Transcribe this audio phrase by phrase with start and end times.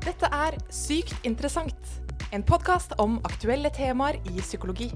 [0.00, 1.88] Dette er Sykt interessant,
[2.32, 4.86] en podkast om aktuelle temaer i psykologi.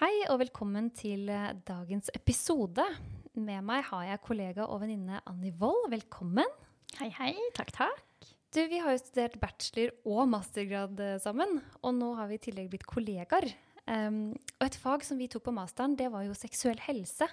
[0.00, 2.88] Hei og velkommen til eh, dagens episode.
[3.36, 5.90] Med meg har jeg kollega og venninne Anni Wold.
[5.92, 6.48] Velkommen.
[6.96, 7.34] Hei, hei.
[7.60, 8.15] Takk, takk.
[8.54, 12.44] Du, Vi har jo studert bachelor og mastergrad eh, sammen, og nå har vi i
[12.46, 13.48] tillegg blitt kollegaer.
[13.86, 17.28] Um, og et fag som vi tok på masteren, det var jo seksuell helse.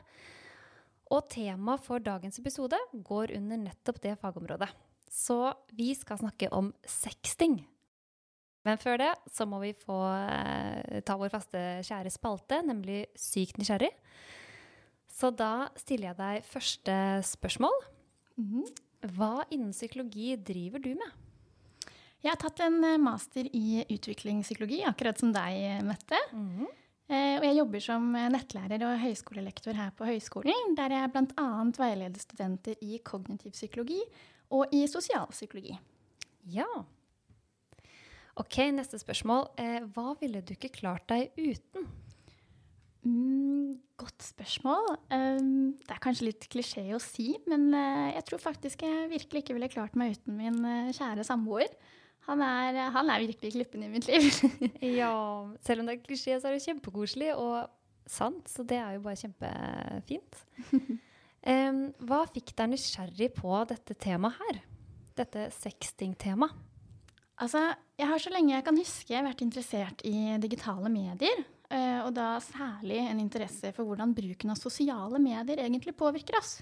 [1.14, 4.70] Og temaet for dagens episode går under nettopp det fagområdet.
[5.10, 5.38] Så
[5.78, 7.60] vi skal snakke om sexting.
[8.64, 13.60] Men før det så må vi få eh, ta vår faste kjære spalte, nemlig Sykt
[13.60, 13.92] nysgjerrig.
[15.14, 16.96] Så da stiller jeg deg første
[17.28, 17.86] spørsmål.
[18.42, 18.66] Mhm.
[19.04, 21.12] Hva innen psykologi driver du med?
[22.24, 26.20] Jeg har tatt en eh, master i utviklingspsykologi, akkurat som deg, Mette.
[27.12, 31.48] Eh, Og jeg jobber som eh, nettlærer og høyskolelektor her på høyskolen, der jeg bl.a.
[31.76, 34.00] veileder studenter i kognitiv psykologi
[34.56, 35.76] og i sosialpsykologi.
[36.56, 36.70] Ja.
[38.40, 39.50] Ok, neste spørsmål.
[39.94, 41.86] Hva ville du ikke klart deg uten?
[43.04, 44.94] Mm, godt spørsmål.
[45.12, 49.44] Um, det er kanskje litt klisjé å si, men uh, jeg tror faktisk jeg virkelig
[49.44, 51.72] ikke ville klart meg uten min uh, kjære samboer.
[52.30, 54.30] Han er, han er virkelig klippen i mitt liv.
[55.02, 55.12] Ja,
[55.68, 57.66] selv om det er klisjé, så er det kjempekoselig og
[58.08, 60.40] sant, så det er jo bare kjempefint.
[61.52, 64.62] um, hva fikk deg nysgjerrig på dette temaet her?
[65.20, 66.56] Dette sexting-temaet?
[67.44, 67.60] Altså,
[67.98, 71.44] jeg har så lenge jeg kan huske vært interessert i digitale medier.
[71.74, 76.60] Eh, Og da særlig en interesse for hvordan bruken av sosiale medier egentlig påvirker oss.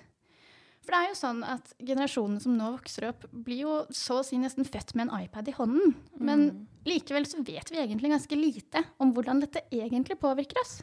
[0.81, 4.25] For det er jo sånn at generasjonene som nå vokser opp, blir jo så å
[4.25, 5.93] si nesten født med en iPad i hånden.
[6.17, 6.47] Men
[6.89, 10.79] likevel så vet vi egentlig ganske lite om hvordan dette egentlig påvirker oss.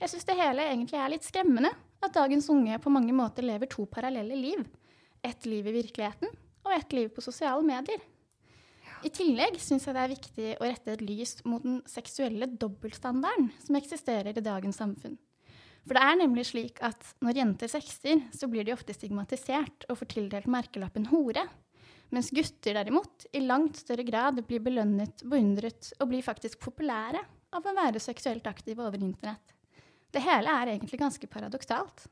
[0.00, 3.68] Jeg syns det hele egentlig er litt skremmende at dagens unge på mange måter lever
[3.68, 4.62] to parallelle liv.
[5.26, 6.30] Et liv i virkeligheten
[6.64, 8.00] og et liv på sosiale medier.
[9.00, 13.48] I tillegg syns jeg det er viktig å rette et lys mot den seksuelle dobbeltstandarden
[13.62, 15.16] som eksisterer i dagens samfunn.
[15.86, 20.02] For det er nemlig slik at når jenter sexer, så blir de ofte stigmatisert og
[20.02, 21.46] får tildelt merkelappen hore.
[22.12, 27.22] Mens gutter derimot i langt større grad blir belønnet, beundret og blir faktisk populære
[27.56, 29.56] av å være seksuelt aktive over internett.
[30.12, 32.08] Det hele er egentlig ganske paradoksalt.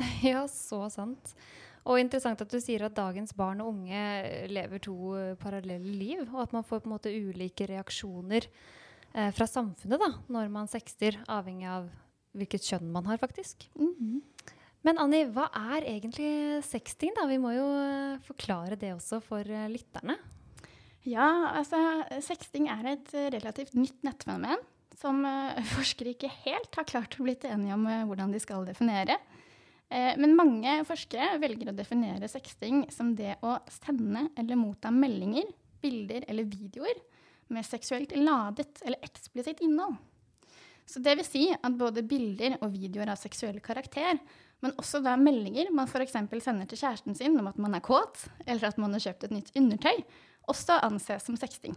[0.24, 1.34] Ja, så sant.
[1.88, 4.02] Og interessant at du sier at dagens barn og unge
[4.52, 9.30] lever to eh, parallelle liv, og at man får på en måte ulike reaksjoner eh,
[9.36, 11.88] fra samfunnet da, når man sexter, avhengig av
[12.36, 13.66] hvilket kjønn man har, faktisk.
[14.86, 17.12] Men Anni, hva er egentlig sexting?
[17.16, 17.26] da?
[17.28, 20.16] Vi må jo eh, forklare det også for eh, lytterne.
[21.08, 21.80] Ja, altså
[22.24, 24.60] sexting er et eh, relativt nytt nettfenomen
[25.00, 28.66] som eh, forskere ikke helt har klart å blitt enige om eh, hvordan de skal
[28.68, 29.16] definere.
[29.90, 35.48] Eh, men mange forskere velger å definere sexting som det å sende eller motta meldinger,
[35.82, 37.00] bilder eller videoer
[37.50, 39.98] med seksuelt ladet eller eksplisitt innhold.
[40.86, 44.18] Så det vil si at både bilder og videoer av seksuell karakter,
[44.60, 46.16] men også da meldinger man f.eks.
[46.42, 49.34] sender til kjæresten sin om at man er kåt, eller at man har kjøpt et
[49.34, 50.02] nytt undertøy,
[50.50, 51.76] også anses som sexting.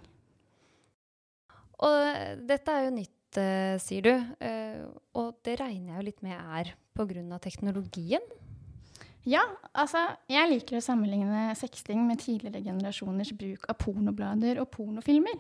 [1.84, 4.14] Og dette er jo nytt, eh, sier du.
[4.44, 4.84] eh,
[5.18, 7.40] og det regner jeg jo litt med er pga.
[7.40, 8.22] teknologien.
[9.24, 15.40] Ja, altså, jeg liker å sammenligne sexting med tidligere generasjoners bruk av pornoblader og pornofilmer.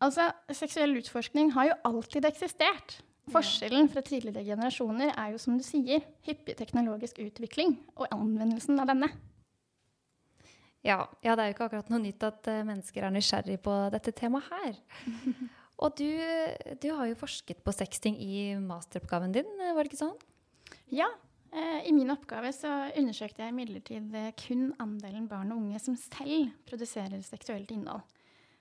[0.00, 3.00] Altså, seksuell utforskning har jo alltid eksistert.
[3.32, 8.92] Forskjellen fra tidligere generasjoner er jo, som du sier, hyppig teknologisk utvikling og anvendelsen av
[8.92, 9.10] denne.
[10.86, 13.74] Ja, ja, det er jo ikke akkurat noe nytt at eh, mennesker er nysgjerrig på
[13.90, 14.76] dette temaet her.
[15.76, 16.08] Og du,
[16.80, 20.16] du har jo forsket på sexting i masteroppgaven din, var det ikke sånn?
[20.88, 21.08] Ja,
[21.52, 25.98] eh, i min oppgave så undersøkte jeg imidlertid eh, kun andelen barn og unge som
[26.00, 28.06] selv produserer seksuelt innhold.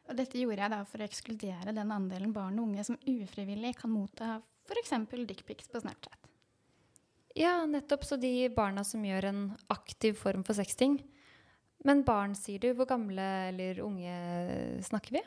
[0.06, 3.74] Og dette gjorde jeg da for å ekskludere den andelen barn og unge som ufrivillig
[3.80, 4.36] kan motta
[4.66, 4.94] f.eks.
[5.26, 6.20] dickpics på Snapchat.
[7.36, 8.06] Ja, nettopp.
[8.08, 9.42] Så de barna som gjør en
[9.74, 11.00] aktiv form for sexting.
[11.86, 12.70] Men barn, sier du.
[12.78, 14.16] Hvor gamle eller unge
[14.88, 15.24] snakker vi?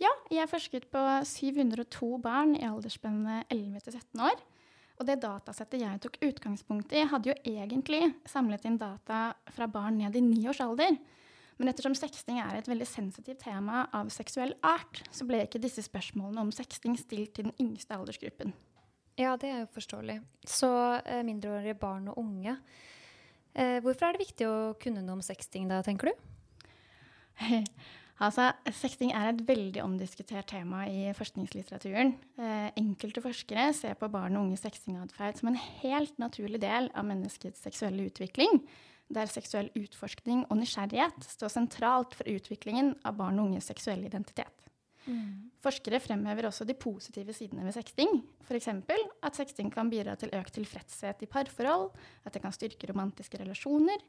[0.00, 4.38] Ja, jeg forsket på 702 barn i aldersspennet 11 til 17 år.
[5.00, 9.98] Og det datasettet jeg tok utgangspunkt i, hadde jo egentlig samlet inn data fra barn
[10.00, 10.96] ned i ni års alder.
[11.60, 15.84] Men ettersom sexting er et veldig sensitivt tema av seksuell art, så ble ikke disse
[15.84, 18.54] spørsmålene om sexting stilt til den yngste aldersgruppen.
[19.20, 20.16] Ja, det er jo forståelig.
[20.48, 20.70] Så
[21.04, 22.56] eh, mindreårige barn og unge.
[23.52, 26.28] Eh, hvorfor er det viktig å kunne noe om sexting da, tenker du?
[28.20, 32.12] Altså, Sexting er et veldig omdiskutert tema i forskningslitteraturen.
[32.36, 37.08] Eh, enkelte forskere ser på barn og unges sexingatferd som en helt naturlig del av
[37.08, 38.60] menneskets seksuelle utvikling,
[39.10, 44.68] der seksuell utforskning og nysgjerrighet står sentralt for utviklingen av barn og unges seksuelle identitet.
[45.08, 45.48] Mm.
[45.64, 48.20] Forskere fremhever også de positive sidene ved sexting.
[48.44, 48.68] F.eks.
[48.68, 51.88] at sexting kan bidra til økt tilfredshet i parforhold,
[52.28, 54.04] at det kan styrke romantiske relasjoner,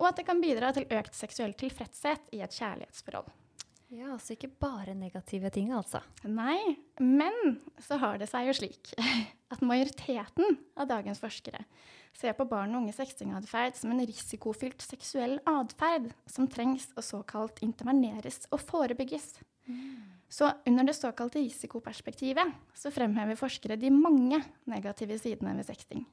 [0.00, 3.28] og at det kan bidra til økt seksuell tilfredshet i et kjærlighetsforhold.
[3.90, 5.98] Ja, altså ikke bare negative ting, altså.
[6.22, 8.92] Nei, men så har det seg jo slik
[9.52, 11.64] at majoriteten av dagens forskere
[12.14, 17.58] ser på barn og unge sexingatferd som en risikofylt seksuell atferd som trengs å såkalt
[17.66, 19.32] interveneres og forebygges.
[19.66, 19.98] Mm.
[20.30, 24.38] Så under det såkalte risikoperspektivet så fremhever forskere de mange
[24.70, 26.04] negative sidene ved sexting.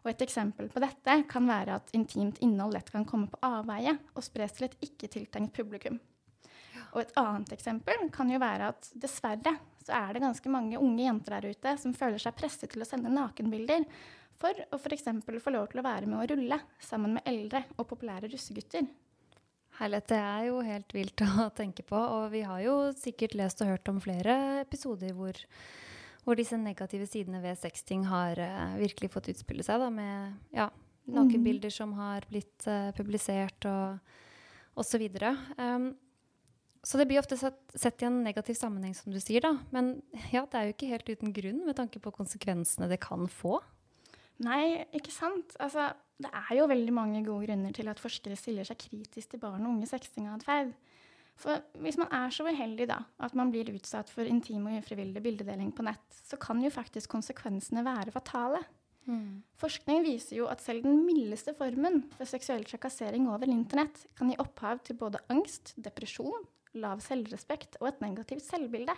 [0.00, 3.98] Og et eksempel på dette kan være at intimt innhold lett kan komme på avveie
[4.14, 6.00] og spres til et ikke tiltenkt publikum.
[6.94, 11.04] Og et annet eksempel kan jo være at dessverre så er det ganske mange unge
[11.04, 13.86] jenter der ute som føler seg presset til å sende nakenbilder
[14.40, 15.06] for å f.eks.
[15.44, 18.88] få lov til å være med å rulle sammen med eldre og populære russegutter.
[19.80, 21.96] Herlighet, det er jo helt vilt å tenke på.
[21.96, 25.38] Og vi har jo sikkert lest og hørt om flere episoder hvor,
[26.26, 30.68] hvor disse negative sidene ved sexting har uh, virkelig fått utspille seg, da, med ja,
[31.08, 31.76] nakenbilder mm.
[31.76, 35.08] som har blitt uh, publisert og osv.
[35.56, 35.92] Um,
[36.82, 39.44] så det blir ofte sett, sett, i en negativ sammenheng, som du sier.
[39.44, 39.52] da.
[39.74, 39.98] Men
[40.32, 43.58] ja, det er jo ikke helt uten grunn med tanke på konsekvensene det kan få.
[44.40, 45.52] Nei, ikke sant.
[45.60, 45.90] Altså,
[46.20, 49.66] det er jo veldig mange gode grunner til at forskere stiller seg kritisk til barn
[49.66, 50.72] og unge sextingatferd.
[51.40, 55.22] For hvis man er så uheldig da, at man blir utsatt for intim og ufrivillig
[55.24, 58.60] bildedeling på nett, så kan jo faktisk konsekvensene være fatale.
[59.08, 59.40] Mm.
[59.60, 64.36] Forskning viser jo at selv den mildeste formen for seksuell trakassering over internett kan gi
[64.40, 66.44] opphav til både angst, depresjon,
[66.78, 68.94] lav selvrespekt og et negativt selvbilde.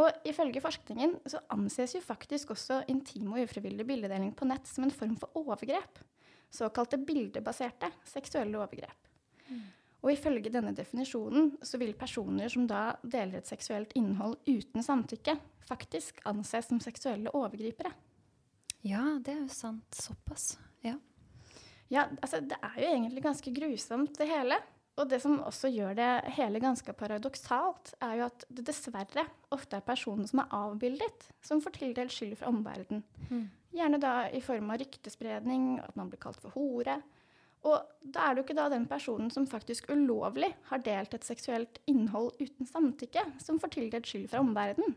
[0.00, 4.86] Og ifølge forskningen så anses jo faktisk også intim og ufrivillig bildedeling på nett som
[4.86, 6.00] en form for overgrep.
[6.52, 9.08] Såkalte bildebaserte seksuelle overgrep.
[9.48, 9.62] Mm.
[10.02, 15.36] Og ifølge denne definisjonen så vil personer som da deler et seksuelt innhold uten samtykke,
[15.68, 17.92] faktisk anses som seksuelle overgripere.
[18.82, 19.86] Ja, det er jo sant.
[19.94, 20.56] Såpass.
[20.82, 20.96] Ja.
[21.92, 24.56] Ja, altså det er jo egentlig ganske grusomt, det hele.
[25.00, 29.24] Og det som også gjør det hele ganske paradoksalt, er jo at det dessverre
[29.54, 33.04] ofte er personen som er avbildet, som får tildelt skyld fra omverdenen.
[33.30, 33.46] Mm.
[33.72, 36.98] Gjerne da i form av ryktespredning, at man blir kalt for hore.
[37.64, 41.24] Og da er det jo ikke da den personen som faktisk ulovlig har delt et
[41.24, 44.96] seksuelt innhold uten samtykke, som får tildelt skyld fra omverdenen.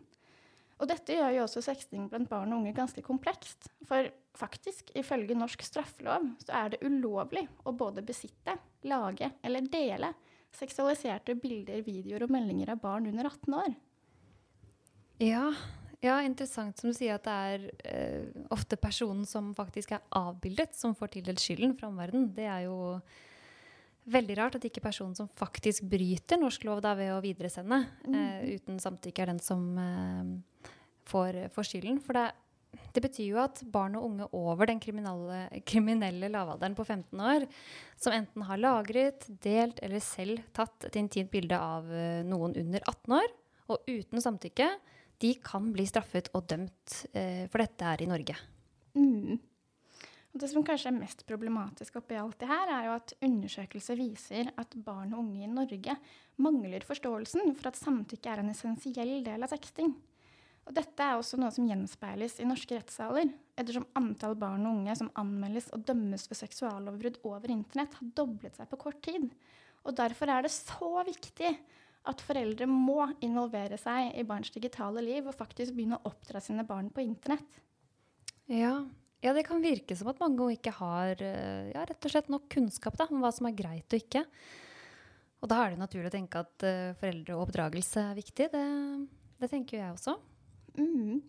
[0.76, 3.70] Og dette gjør jo også sexting blant barn og unge ganske komplekst.
[3.88, 10.12] For faktisk, ifølge norsk straffelov, så er det ulovlig å både besitte, lage eller dele
[10.56, 13.74] seksualiserte bilder, videoer og meldinger av barn under 18 år.
[15.24, 15.48] Ja,
[16.04, 20.76] ja interessant som du sier at det er eh, ofte personen som faktisk er avbildet,
[20.78, 22.32] som får tildelt skylden fra omverdenen.
[22.36, 22.78] Det er jo
[24.12, 28.16] veldig rart at ikke personen som faktisk bryter norsk lov da, ved å videresende mm.
[28.16, 30.74] eh, uten samtykke, er den som eh,
[31.10, 32.02] får, får skylden.
[32.06, 32.26] For det,
[32.94, 37.48] det, betyr jo at barn og unge over den kriminelle, kriminelle lavalderen på 15 år,
[38.02, 42.86] som enten har lagret, delt eller selv tatt et intimt bilde av eh, noen under
[42.86, 43.36] 18 år,
[43.74, 44.70] og uten samtykke,
[45.24, 48.36] de kan bli straffet og dømt eh, for dette her i Norge.
[48.96, 49.40] Mm.
[50.36, 53.96] Og det som kanskje er mest problematisk oppi alt det her, er jo at undersøkelser
[53.96, 55.94] viser at barn og unge i Norge
[56.44, 59.94] mangler forståelsen for at samtykke er en essensiell del av teksting.
[60.66, 64.98] Og dette er også noe som gjenspeiles i norske rettssaler, ettersom antall barn og unge
[65.00, 69.30] som anmeldes og dømmes for seksuallovbrudd over internett, har doblet seg på kort tid.
[69.88, 71.54] Og derfor er det så viktig
[72.12, 76.68] at foreldre må involvere seg i barns digitale liv og faktisk begynne å oppdra sine
[76.68, 77.64] barn på internett.
[78.52, 78.82] Ja,
[79.26, 82.46] ja, det kan virke som at mange ikke har eh, ja, rett og slett nok
[82.52, 84.22] kunnskap da, om hva som er greit og ikke.
[85.42, 88.48] Og da er det naturlig å tenke at uh, foreldre og oppdragelse er viktig.
[88.54, 88.64] Det,
[89.42, 90.16] det tenker jo jeg også.
[90.80, 91.20] Mm.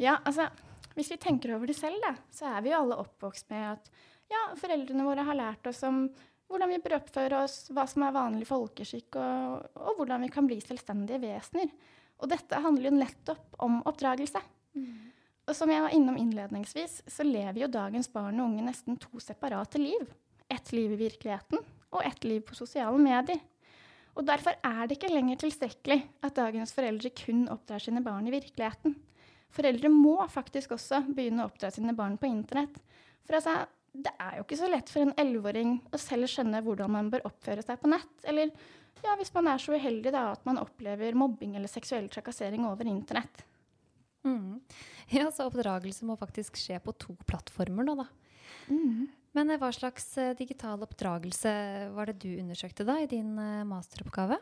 [0.00, 0.48] Ja, altså
[0.96, 3.90] Hvis vi tenker over det selv, da, så er vi jo alle oppvokst med at
[4.32, 6.06] ja, foreldrene våre har lært oss om
[6.46, 10.48] hvordan vi bør oppføre oss, hva som er vanlig folkeskikk, og, og hvordan vi kan
[10.48, 11.72] bli selvstendige vesener.
[12.22, 14.40] Og dette handler jo nettopp om oppdragelse.
[14.78, 15.15] Mm.
[15.46, 19.20] Og som jeg var innom innledningsvis, så lever jo dagens barn og unge nesten to
[19.22, 20.08] separate liv.
[20.50, 21.62] Ett liv i virkeligheten
[21.94, 23.38] og ett liv på sosiale medier.
[24.16, 28.34] Og Derfor er det ikke lenger tilstrekkelig at dagens foreldre kun oppdrar sine barn i
[28.34, 28.96] virkeligheten.
[29.54, 32.80] Foreldre må faktisk også begynne å oppdra sine barn på internett.
[33.26, 36.92] For altså, det er jo ikke så lett for en elleveåring å selv skjønne hvordan
[36.92, 38.50] man bør oppføre seg på nett, eller
[39.04, 42.88] ja, hvis man er så uheldig da, at man opplever mobbing eller seksuell trakassering over
[42.88, 43.44] internett.
[44.26, 44.60] Mm.
[45.14, 48.08] Ja, så oppdragelse må faktisk skje på to plattformer nå, da.
[48.66, 49.06] Mm.
[49.36, 51.52] Men eh, hva slags eh, digital oppdragelse
[51.94, 54.40] var det du undersøkte da i din eh, masteroppgave?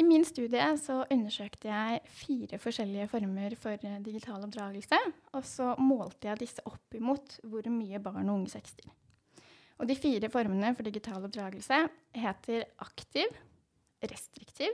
[0.00, 4.96] I min studie så undersøkte jeg fire forskjellige former for digital oppdragelse.
[5.36, 8.88] Og så målte jeg disse opp imot hvor mye barn og unge sekster.
[9.76, 11.82] Og de fire formene for digital oppdragelse
[12.16, 13.28] heter aktiv,
[14.08, 14.72] restriktiv,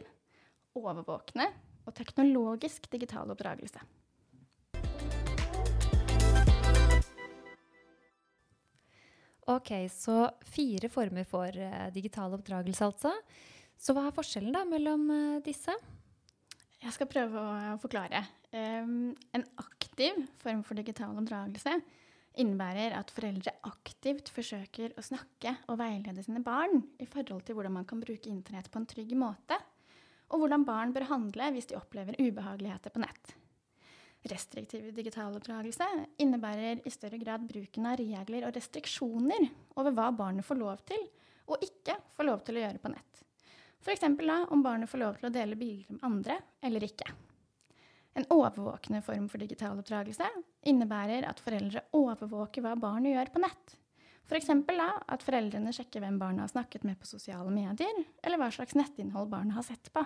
[0.79, 1.49] overvåkende
[1.87, 3.83] og teknologisk digital oppdragelse.
[9.47, 13.13] Ok, så fire former for uh, digital oppdragelse, altså.
[13.79, 15.75] Så hva er forskjellen da mellom uh, disse?
[16.83, 18.25] Jeg skal prøve å forklare.
[18.51, 21.77] Um, en aktiv form for digital oppdragelse
[22.43, 27.79] innebærer at foreldre aktivt forsøker å snakke og veilede sine barn i forhold til hvordan
[27.79, 29.57] man kan bruke internett på en trygg måte,
[30.35, 33.37] og hvordan barn bør handle hvis de opplever ubehageligheter på nett.
[34.27, 35.87] Restriktiv digital oppdragelse
[36.23, 39.47] innebærer i større grad bruken av regler og restriksjoner
[39.79, 41.05] over hva barnet får lov til
[41.47, 43.23] og ikke får lov til å gjøre på nett.
[43.87, 44.03] F.eks.
[44.51, 47.07] om barnet får lov til å dele bilder med andre eller ikke.
[48.17, 50.27] En overvåkende form for digital oppdragelse
[50.67, 53.77] innebærer at foreldre overvåker hva barnet gjør på nett.
[54.27, 54.51] F.eks.
[54.67, 58.75] da at foreldrene sjekker hvem barnet har snakket med på sosiale medier, eller hva slags
[58.75, 60.03] nettinnhold barnet har sett på.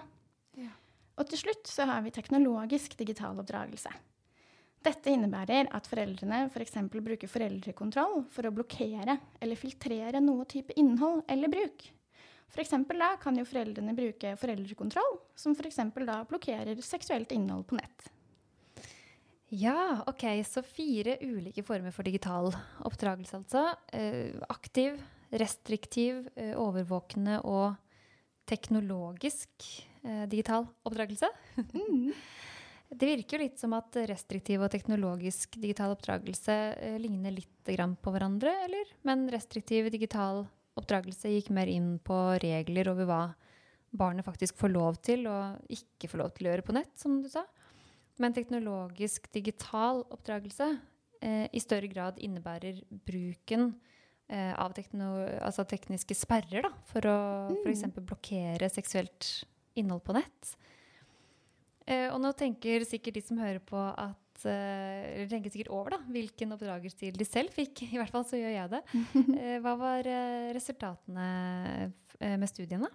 [0.61, 0.75] Ja.
[1.21, 3.93] Og til slutt så har vi teknologisk digital oppdragelse.
[4.81, 6.79] Dette innebærer at foreldrene f.eks.
[6.89, 11.85] For bruker foreldrekontroll for å blokkere eller filtrere noe type innhold eller bruk.
[12.51, 15.83] For da kan jo foreldrene bruke foreldrekontroll, som f.eks.
[16.09, 18.09] da blokkerer seksuelt innhold på nett.
[19.51, 20.25] Ja, ok.
[20.47, 22.51] Så fire ulike former for digital
[22.87, 23.67] oppdragelse, altså.
[23.93, 24.97] Eh, aktiv,
[25.31, 27.77] restriktiv, eh, overvåkende og
[28.51, 29.69] teknologisk
[30.31, 31.29] digital oppdragelse.
[31.75, 32.13] Mm.
[32.91, 38.11] Det virker jo litt som at restriktiv og teknologisk digital oppdragelse eh, ligner litt på
[38.11, 38.89] hverandre, eller?
[39.07, 40.43] Men restriktiv digital
[40.75, 43.21] oppdragelse gikk mer inn på regler over hva
[43.95, 47.21] barnet faktisk får lov til og ikke får lov til å gjøre på nett, som
[47.23, 47.45] du sa.
[48.19, 50.73] Men teknologisk digital oppdragelse
[51.23, 53.71] eh, i større grad innebærer bruken
[54.27, 57.19] eh, av altså tekniske sperrer da, for å
[57.51, 57.63] Mm.
[57.63, 57.87] f.eks.
[58.03, 59.31] blokkere seksuelt
[59.81, 60.55] innhold på nett.
[61.91, 65.97] Eh, og nå tenker sikkert de som hører på at eh, eller tenker sikkert over
[65.97, 67.85] da, hvilken oppdragerstil de selv fikk.
[67.93, 68.85] I hvert fall så gjør jeg det.
[69.41, 70.07] Eh, hva var
[70.55, 71.27] resultatene
[72.21, 72.91] med studiene?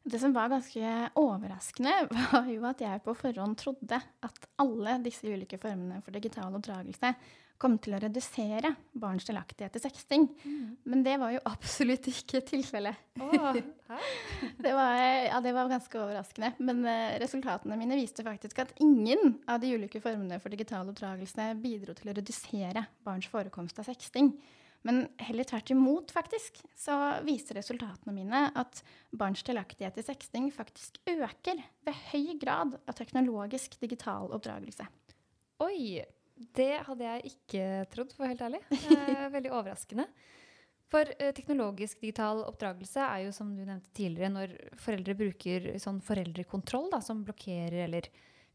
[0.00, 1.92] Det som var ganske overraskende,
[2.32, 7.12] var jo at jeg på forhånd trodde at alle disse ulike formene for digital oppdragelse
[7.60, 10.26] kom til å redusere barns delaktighet i sexting.
[10.88, 13.06] Men det var jo absolutt ikke tilfellet.
[14.60, 14.94] Det var,
[15.26, 16.52] ja, det var ganske overraskende.
[16.62, 21.48] Men uh, resultatene mine viste faktisk at ingen av de ulike formene for digital oppdragelse
[21.60, 24.30] bidro til å redusere barns forekomst av sexting.
[24.86, 26.94] Men heller tvert imot, faktisk, så
[27.26, 33.76] viser resultatene mine at barns delaktighet i sexting faktisk øker ved høy grad av teknologisk
[33.82, 34.86] digital oppdragelse.
[35.66, 36.00] Oi!
[36.40, 38.60] Det hadde jeg ikke trodd, for å være helt ærlig.
[38.80, 40.06] Eh, veldig overraskende.
[40.90, 46.00] For eh, teknologisk digital oppdragelse er jo, som du nevnte tidligere, når foreldre bruker sånn
[46.04, 48.08] foreldrekontroll, da, som blokkerer eller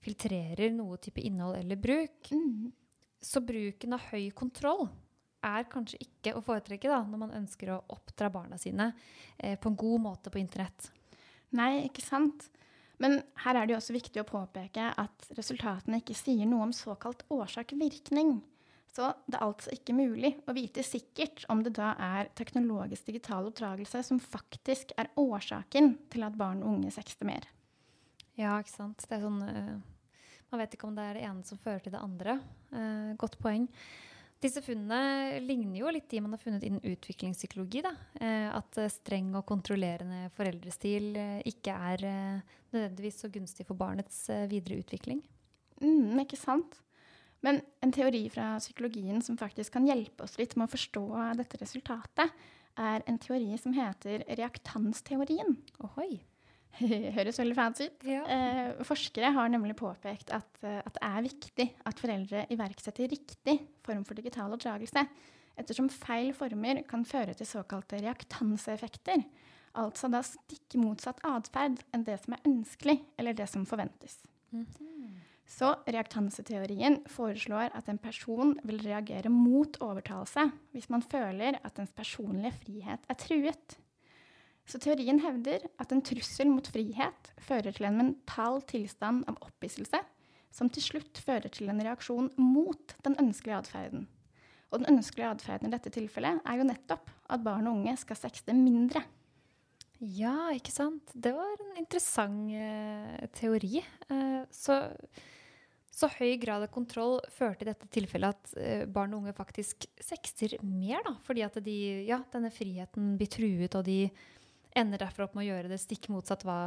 [0.04, 2.34] filtrerer noe type innhold eller bruk.
[3.24, 4.88] Så bruken av høy kontroll
[5.46, 8.92] er kanskje ikke å foretrekke da, når man ønsker å oppdra barna sine
[9.38, 10.90] eh, på en god måte på internett.
[11.56, 12.50] Nei, ikke sant?
[13.04, 16.76] Men her er det jo også viktig å påpeke at resultatene ikke sier noe om
[16.76, 18.38] såkalt årsak-virkning.
[18.96, 23.50] Så det er altså ikke mulig å vite sikkert om det da er teknologisk digital
[23.50, 27.50] oppdragelse som faktisk er årsaken til at barn og unge sexter mer.
[28.40, 29.04] Ja, ikke sant.
[29.04, 31.96] Det er sånn, uh, man vet ikke om det er det ene som fører til
[31.96, 32.38] det andre.
[32.72, 33.68] Uh, godt poeng.
[34.44, 37.82] Disse funnene ligner jo litt de man har funnet innen utviklingspsykologi.
[37.86, 37.94] Da.
[38.20, 42.04] Eh, at eh, streng og kontrollerende foreldrestil eh, ikke er
[42.76, 45.24] nødvendigvis så gunstig for barnets videre utvikling.
[45.82, 46.82] Mm, ikke sant?
[47.46, 51.06] Men en teori fra psykologien som faktisk kan hjelpe oss litt med å forstå
[51.40, 55.56] dette resultatet, er en teori som heter reaktansteorien.
[55.86, 56.18] Ohoi.
[57.16, 58.06] Høres veldig fancy ut.
[58.08, 58.24] Ja.
[58.28, 63.58] Eh, forskere har nemlig påpekt at, eh, at det er viktig at foreldre iverksetter riktig
[63.86, 65.06] form for digital oppdragelse,
[65.56, 69.24] ettersom feil former kan føre til såkalte reaktanseeffekter.
[69.80, 74.22] Altså da stikk motsatt atferd enn det som er ønskelig, eller det som forventes.
[75.46, 81.94] Så reaktanseteorien foreslår at en person vil reagere mot overtalelse hvis man føler at ens
[81.96, 83.78] personlige frihet er truet.
[84.66, 90.02] Så teorien hevder at en trussel mot frihet fører til en mental tilstand av opphisselse,
[90.56, 94.08] som til slutt fører til en reaksjon mot den ønskelige atferden.
[94.74, 98.18] Og den ønskelige atferden i dette tilfellet er jo nettopp at barn og unge skal
[98.20, 99.04] sexte mindre.
[100.04, 101.14] Ja, ikke sant.
[101.14, 103.80] Det var en interessant eh, teori.
[104.12, 104.82] Eh, så,
[105.88, 109.88] så, høy grad av kontroll førte i dette tilfellet at eh, barn og unge faktisk
[110.04, 111.16] sexter mer, da.
[111.28, 111.78] Fordi at de,
[112.10, 114.02] ja, denne friheten blir truet, og de
[114.78, 116.60] ender derfor opp med å gjøre det stikk motsatt hva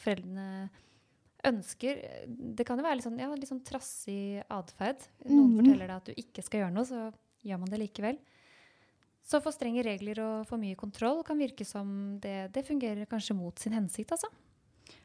[0.00, 0.70] foreldrene
[1.46, 2.02] ønsker.
[2.28, 5.06] Det kan jo være litt sånn, ja, litt sånn trassig atferd.
[5.28, 5.56] Noen mm.
[5.60, 7.06] forteller deg at du ikke skal gjøre noe, så
[7.46, 8.20] gjør man det likevel.
[9.30, 13.36] Så for strenge regler og for mye kontroll kan virke som det, det fungerer kanskje
[13.38, 14.30] mot sin hensikt, altså.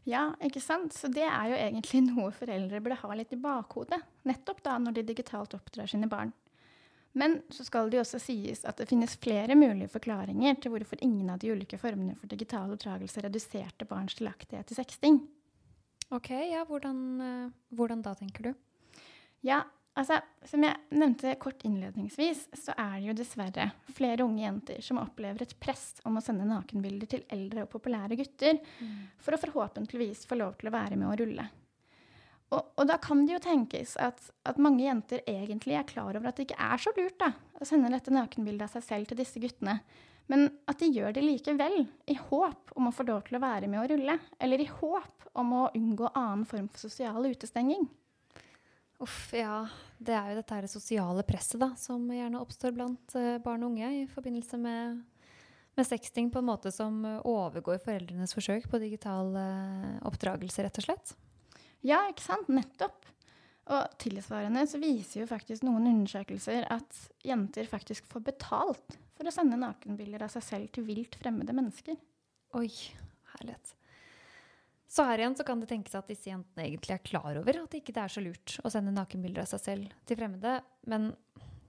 [0.06, 0.96] Ja, ikke sant.
[0.98, 4.02] Så det er jo egentlig noe foreldre burde ha litt i bakhodet.
[4.28, 6.34] Nettopp da når de digitalt oppdrar sine barn.
[7.16, 11.00] Men så skal det jo også sies at det finnes flere mulige forklaringer til hvorfor
[11.06, 15.22] ingen av de ulike formene for digital oppdragelse reduserte barns delaktighet i sexting.
[16.14, 18.54] Ok, ja, hvordan, eh, hvordan da, tenker du?
[19.48, 19.64] Ja,
[19.96, 25.00] Altså, som jeg nevnte kort innledningsvis, så er det jo dessverre flere unge jenter som
[25.00, 28.98] opplever et press om å sende nakenbilder til eldre og populære gutter mm.
[29.24, 31.48] for å forhåpentligvis få lov til å være med å rulle.
[32.54, 36.30] Og, og da kan det jo tenkes at, at, mange jenter egentlig er klar over
[36.30, 39.20] at det ikke er så lurt da, å sende dette nakenbildet av seg selv til
[39.20, 39.80] disse guttene,
[40.32, 43.70] men at de gjør det likevel, i håp om å få lov til å være
[43.70, 47.86] med og rulle, eller i håp om å unngå annen form for sosial utestenging.
[49.04, 49.66] Uff, ja.
[49.98, 53.74] Det er jo dette her sosiale presset da, som gjerne oppstår blant uh, barn og
[53.74, 55.04] unge i forbindelse med,
[55.76, 60.88] med sexting på en måte som overgår foreldrenes forsøk på digital uh, oppdragelse, rett og
[60.88, 61.16] slett.
[61.86, 62.50] Ja, ikke sant?
[62.50, 63.06] Nettopp.
[63.66, 69.34] Og tilsvarende så viser jo faktisk noen undersøkelser at jenter faktisk får betalt for å
[69.34, 71.98] sende nakenbilder av seg selv til vilt fremmede mennesker.
[72.60, 72.70] Oi,
[73.34, 73.74] herlighet.
[74.96, 77.74] Så her igjen så kan det tenkes at disse jentene egentlig er klar over at
[77.74, 81.10] det ikke er så lurt å sende nakenbilder av seg selv til fremmede, men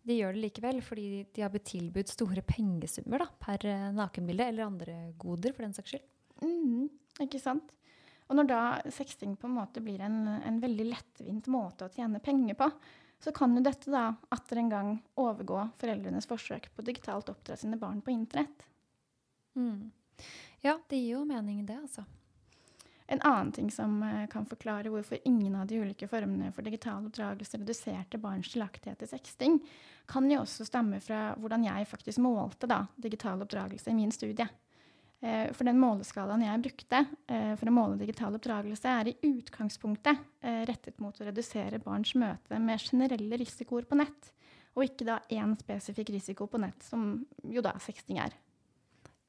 [0.07, 4.47] de gjør det likevel fordi de har blitt tilbudt store pengesummer da, per eh, nakenbilde,
[4.53, 6.07] eller andre goder for den saks skyld.
[6.45, 6.87] Mm,
[7.25, 7.73] ikke sant?
[8.27, 8.61] Og når da
[8.91, 12.71] sexting på en måte blir en, en veldig lettvint måte å tjene penger på,
[13.23, 17.79] så kan jo dette da atter en gang overgå foreldrenes forsøk på digitalt oppdra sine
[17.81, 18.67] barn på internett.
[19.57, 19.91] Mm.
[20.61, 22.05] Ja, det gir jo mening, det, altså.
[23.07, 27.07] En annen ting som eh, kan forklare hvorfor ingen av de ulike formene for digital
[27.07, 29.61] oppdragelse reduserte barns delaktighet i sexting,
[30.11, 34.49] kan jo også stamme fra hvordan jeg faktisk målte da, digital oppdragelse i min studie.
[35.25, 37.03] Eh, for den måleskalaen jeg brukte
[37.33, 40.25] eh, for å måle digital oppdragelse, er i utgangspunktet
[40.69, 44.33] rettet mot å redusere barns møte med generelle risikoer på nett,
[44.77, 48.37] og ikke da én spesifikk risiko på nett, som jo da sexting er.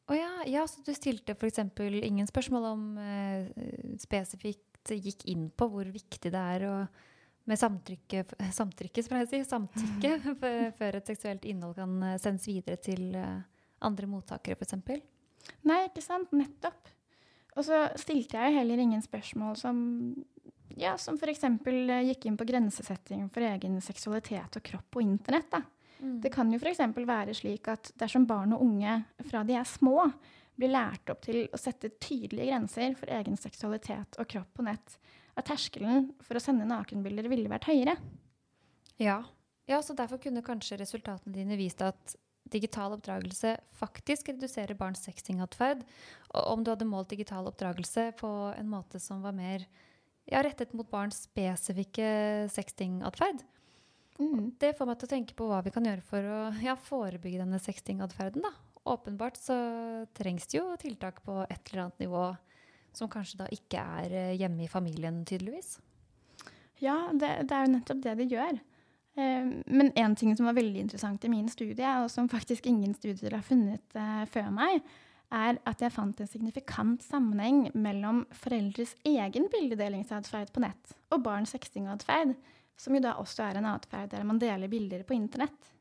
[0.07, 1.59] Å oh ja, ja, så du stilte f.eks.
[1.83, 3.49] ingen spørsmål om eh,
[3.99, 6.75] spesifikt gikk inn på hvor viktig det er å,
[7.51, 8.23] med samtykke,
[8.55, 10.13] samtykke, si, samtykke
[10.79, 13.43] før et seksuelt innhold kan eh, sendes videre til eh,
[13.83, 15.03] andre mottakere, f.eks.?
[15.67, 16.33] Nei, ikke sant.
[16.35, 16.93] Nettopp.
[17.57, 19.79] Og så stilte jeg heller ingen spørsmål som
[20.77, 21.43] ja, som f.eks.
[21.43, 25.57] Eh, gikk inn på grensesetting for egen seksualitet og kropp på internett.
[25.97, 26.19] Mm.
[26.21, 26.83] Det kan jo f.eks.
[27.07, 30.03] være slik at dersom barn og unge fra de er små,
[30.57, 34.97] blir lært opp til å sette tydelige grenser for egen seksualitet og kropp på nett,
[35.37, 37.97] at terskelen for å sende nakenbilder ville vært høyere.
[38.97, 39.19] Ja.
[39.69, 42.15] ja, så derfor kunne kanskje resultatene dine vist at
[42.53, 45.83] digital oppdragelse faktisk reduserer barns sextingatferd,
[46.33, 49.65] om du hadde målt digital oppdragelse på en måte som var mer
[50.27, 52.07] ja, rettet mot barns spesifikke
[52.51, 53.43] sextingatferd.
[54.17, 54.53] Mm.
[54.59, 57.43] Det får meg til å tenke på hva vi kan gjøre for å ja, forebygge
[57.43, 58.45] denne sexting-atferden.
[58.87, 59.57] Åpenbart så
[60.17, 62.29] trengs det jo tiltak på et eller annet nivå
[62.97, 65.75] som kanskje da ikke er eh, hjemme i familien, tydeligvis.
[66.81, 68.59] Ja, det, det er jo nettopp det det gjør.
[69.17, 72.93] Eh, men en ting som var veldig interessant i min studie, og som faktisk ingen
[72.93, 74.83] studier har funnet eh, før meg,
[75.33, 81.51] er at jeg fant en signifikant sammenheng mellom foreldres egen bildedelingsadferd på nett og barns
[81.51, 82.37] sextingatferd
[82.77, 85.73] som jo da også er en atferd der man deler bilder på internett.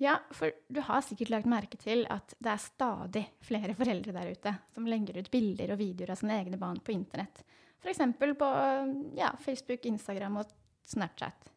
[0.00, 4.30] Ja, for du har sikkert lagt merke til at det er stadig flere foreldre der
[4.32, 7.42] ute som legger ut bilder og videoer av sine egne barn på internett.
[7.80, 8.02] F.eks.
[8.38, 8.50] på
[9.16, 10.52] ja, Facebook, Instagram og
[10.86, 11.50] Snapchat.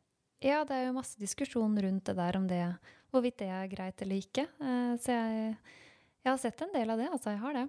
[0.44, 2.64] Ja, det er jo masse diskusjon rundt det der om det,
[3.12, 4.48] hvorvidt det er greit eller ikke.
[4.60, 5.54] Eh, så jeg,
[6.24, 7.32] jeg har sett en del av det, altså.
[7.32, 7.64] Jeg har det.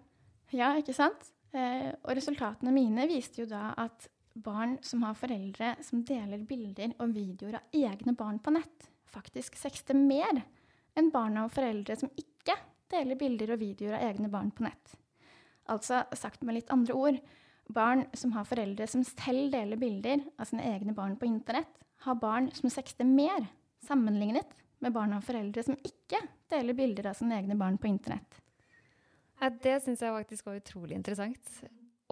[0.54, 1.30] Ja, ikke sant?
[1.54, 6.96] Eh, og resultatene mine viste jo da at barn som har foreldre som deler bilder
[6.98, 10.42] og videoer av egne barn på nett, faktisk sexter mer
[10.98, 12.56] enn barna og foreldre som ikke
[12.90, 14.96] deler bilder og videoer av egne barn på nett.
[15.70, 17.22] Altså sagt med litt andre ord
[17.72, 21.70] barn som har foreldre som selv deler bilder av sine egne barn på internett,
[22.04, 23.46] har barn som sekster mer
[23.84, 24.50] sammenlignet
[24.84, 26.20] med barn av foreldre som ikke
[26.52, 28.40] deler bilder av sine egne barn på internett.
[29.40, 31.48] Ja, det syns jeg faktisk var utrolig interessant.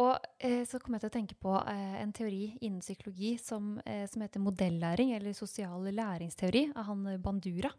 [0.00, 3.74] Og eh, så kom jeg til å tenke på eh, en teori innen psykologi som,
[3.84, 7.70] eh, som, heter modellæring, eller sosial læringsteori, av han Bandura.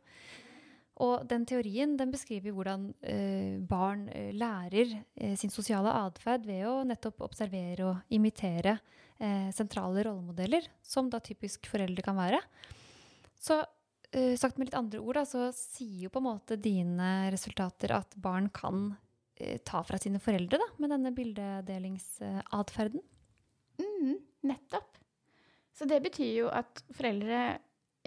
[1.04, 6.63] Og den teorien den beskriver hvordan eh, barn eh, lærer eh, sin sosiale atferd ved
[6.70, 8.80] å nettopp observere og imitere
[9.56, 12.39] sentrale rollemodeller, som da typisk foreldre kan være.
[13.39, 13.62] Så
[14.36, 18.18] sagt med litt andre ord, da, så sier jo på en måte dine resultater at
[18.20, 18.89] barn kan
[19.63, 23.06] ta fra sine foreldre da, med denne bildedelingsadferden.
[23.80, 24.18] Mm,
[24.50, 25.00] nettopp.
[25.78, 27.39] Så det betyr jo at foreldre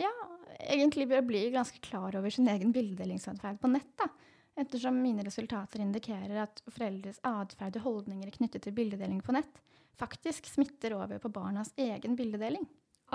[0.01, 0.13] ja,
[0.61, 3.93] egentlig bør bli ganske klar over sin egen bildedelingsatferd på nett.
[3.99, 4.09] da.
[4.57, 9.61] Ettersom mine resultater indikerer at foreldres atferd og holdninger knyttet til bildedeling på nett
[9.97, 12.67] faktisk smitter over på barnas egen bildedeling.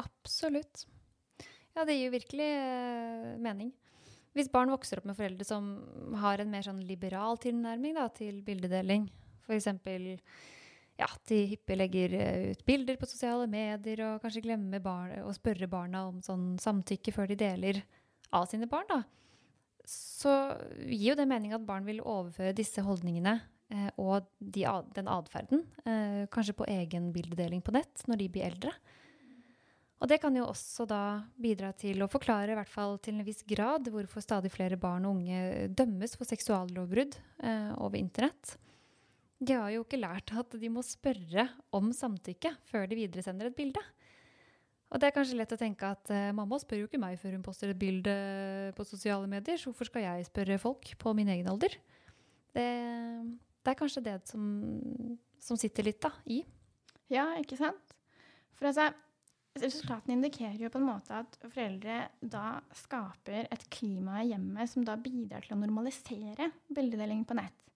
[0.01, 0.85] Absolutt.
[1.75, 3.71] Ja, det gir jo virkelig eh, mening.
[4.35, 5.71] Hvis barn vokser opp med foreldre som
[6.21, 9.09] har en mer sånn liberal tilnærming da, til bildedeling,
[9.43, 9.67] f.eks
[11.01, 15.33] ja, de hyppig legger eh, ut bilder på sosiale medier og kanskje glemmer barn, å
[15.35, 17.81] spørre barna om sånn samtykke før de deler
[18.31, 19.01] av sine barn, da,
[19.87, 20.35] så
[20.85, 23.39] gir jo det mening at barn vil overføre disse holdningene
[23.73, 28.49] eh, og de, den atferden eh, kanskje på egen bildedeling på nett når de blir
[28.51, 28.75] eldre.
[30.01, 33.25] Og det kan jo også da bidra til å forklare, i hvert fall til en
[33.25, 38.55] viss grad, hvorfor stadig flere barn og unge dømmes for seksuallovbrudd eh, over internett.
[39.41, 43.57] De har jo ikke lært at de må spørre om samtykke før de videresender et
[43.57, 43.81] bilde.
[44.91, 47.37] Og det er kanskje lett å tenke at uh, mamma spør jo ikke meg før
[47.37, 48.13] hun poster et bilde
[48.75, 51.77] på sosiale medier, så hvorfor skal jeg spørre folk på min egen alder?
[52.51, 52.67] Det,
[53.63, 54.43] det er kanskje det som,
[55.39, 56.41] som, sitter litt da, i.
[57.11, 57.95] Ja, ikke sant?
[58.59, 58.89] For altså,
[59.63, 64.83] resultatene indikerer jo på en måte at foreldre da skaper et klima i hjemmet som
[64.87, 67.70] da bidrar til å normalisere bildedeling på nett.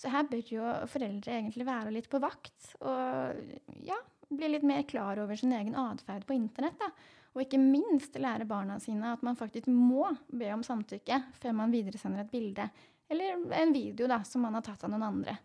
[0.00, 3.40] Så her bør jo foreldre egentlig være litt på vakt og
[3.84, 3.98] ja,
[4.30, 6.78] bli litt mer klar over sin egen atferd på internett.
[6.80, 6.88] Da.
[7.34, 11.74] Og ikke minst lære barna sine at man faktisk må be om samtykke før man
[11.74, 12.66] videresender et bilde
[13.10, 15.36] eller en video da, som man har tatt av noen andre.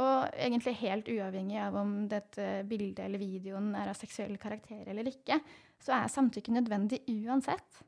[0.00, 5.06] Og egentlig helt uavhengig av om dette bildet eller videoen er av seksuell karakter eller
[5.06, 5.38] ikke,
[5.78, 7.84] så er samtykke nødvendig uansett.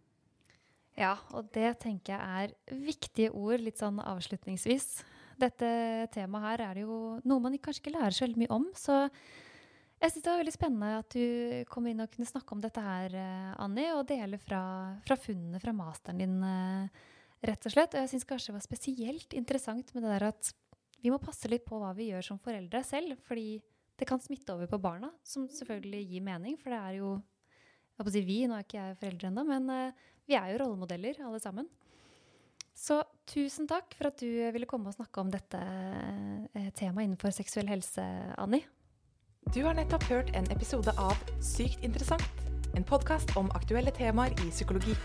[0.97, 5.01] Ja, og det tenker jeg er viktige ord litt sånn avslutningsvis
[5.41, 5.69] dette
[6.15, 8.67] temaet her er jo noe man kanskje ikke lærer så veldig mye om.
[8.77, 8.97] Så
[9.97, 12.83] jeg syns det var veldig spennende at du kom inn og kunne snakke om dette
[12.85, 14.63] her, eh, Anni, og dele fra,
[15.07, 17.07] fra funnene fra masteren din, eh,
[17.49, 17.95] rett og slett.
[17.95, 20.53] Og jeg syns kanskje det var spesielt interessant med det der at
[21.03, 23.61] vi må passe litt på hva vi gjør som foreldre selv, fordi
[23.97, 27.17] det kan smitte over på barna, som selvfølgelig gir mening, for det er jo
[27.97, 30.59] jeg å si vi, nå er ikke jeg foreldre ennå, men uh, vi er jo
[30.61, 31.69] rollemodeller alle sammen.
[32.77, 37.33] Så tusen takk for at du ville komme og snakke om dette eh, temaet innenfor
[37.33, 38.05] seksuell helse,
[38.37, 38.61] Anni.
[39.55, 42.43] Du har nettopp hørt en episode av Sykt interessant,
[42.77, 44.97] en podkast om aktuelle temaer i psykologi.